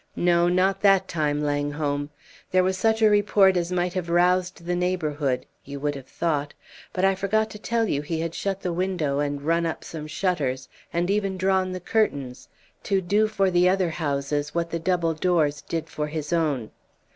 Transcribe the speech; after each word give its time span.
"No, 0.15 0.49
not 0.49 0.81
that 0.81 1.07
time, 1.07 1.41
Langholm. 1.43 2.09
There 2.49 2.63
was 2.63 2.75
such 2.75 3.03
a 3.03 3.09
report 3.11 3.55
as 3.55 3.71
might 3.71 3.93
have 3.93 4.09
roused 4.09 4.65
the 4.65 4.75
neighborhood 4.75 5.45
you 5.63 5.79
would 5.79 5.93
have 5.93 6.07
thought 6.07 6.55
but 6.91 7.05
I 7.05 7.13
forgot 7.13 7.51
to 7.51 7.59
tell 7.59 7.87
you 7.87 8.01
he 8.01 8.19
had 8.19 8.33
shut 8.33 8.61
the 8.61 8.73
window 8.73 9.19
and 9.19 9.43
run 9.43 9.63
up 9.67 9.83
some 9.83 10.07
shutters, 10.07 10.67
and 10.91 11.11
even 11.11 11.37
drawn 11.37 11.71
the 11.71 11.79
curtains, 11.79 12.49
to 12.81 12.99
do 12.99 13.27
for 13.27 13.51
the 13.51 13.69
other 13.69 13.91
houses 13.91 14.55
what 14.55 14.71
the 14.71 14.79
double 14.79 15.13
doors 15.13 15.61
did 15.61 15.87
for 15.87 16.07
his 16.07 16.33
own. 16.33 16.71